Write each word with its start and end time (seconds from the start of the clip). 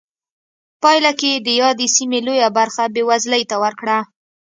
پایله 0.81 1.11
کې 1.19 1.27
یې 1.33 1.39
د 1.47 1.49
یادې 1.61 1.87
سیمې 1.95 2.19
لویه 2.27 2.49
برخه 2.57 2.83
بېوزلۍ 2.95 3.43
ته 3.51 3.55
ورکړه. 3.63 3.97